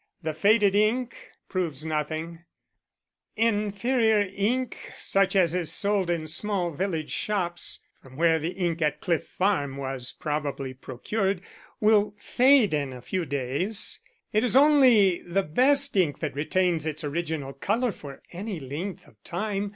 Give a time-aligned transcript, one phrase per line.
[0.23, 2.43] The faded ink proves nothing:
[3.35, 8.99] inferior ink such as is sold in small village shops from where the ink at
[8.99, 11.39] Cliff Farm was probably procured
[11.79, 13.99] will fade in a few days;
[14.33, 19.23] it is only the best ink that retains its original colour for any length of
[19.23, 19.69] time.